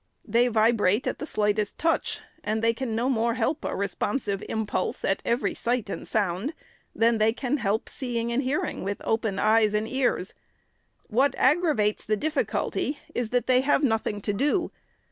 They 0.25 0.47
vibrate 0.47 1.05
at 1.05 1.19
the 1.19 1.27
slightest 1.27 1.77
touch; 1.77 2.21
and 2.43 2.63
they 2.63 2.73
can 2.73 2.95
no 2.95 3.07
more 3.07 3.35
help 3.35 3.63
a 3.63 3.75
responsive 3.75 4.43
impulse 4.49 5.05
at 5.05 5.21
every 5.23 5.53
sight 5.53 5.91
and 5.91 6.07
sound, 6.07 6.55
than 6.95 7.19
they 7.19 7.31
can 7.31 7.57
help 7.57 7.87
seeing 7.87 8.33
and 8.33 8.41
hearing 8.41 8.83
with 8.83 8.99
open 9.03 9.37
eyes 9.37 9.75
and 9.75 9.87
ears. 9.87 10.33
What 11.05 11.35
aggravates 11.37 12.03
the 12.03 12.17
difficulty 12.17 12.97
is, 13.13 13.29
that 13.29 13.45
they 13.45 13.61
have 13.61 13.83
nothing 13.83 14.21
to 14.21 14.33
do. 14.33 14.71